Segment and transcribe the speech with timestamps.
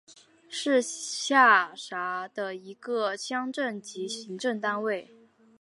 [0.49, 5.11] 是下辖的一个乡镇级行政单位。